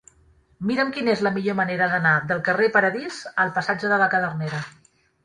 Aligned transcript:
Mira'm 0.69 0.87
quina 0.93 1.11
és 1.17 1.19
la 1.27 1.31
millor 1.35 1.57
manera 1.59 1.89
d'anar 1.91 2.13
del 2.31 2.41
carrer 2.47 2.65
del 2.69 2.73
Paradís 2.79 3.21
al 3.45 3.53
passatge 3.59 3.93
de 3.93 4.01
la 4.05 4.09
Cadernera. 4.15 4.65